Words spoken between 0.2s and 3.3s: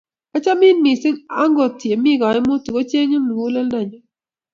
Achamin missing, angot yemi kaimutik kocheng'in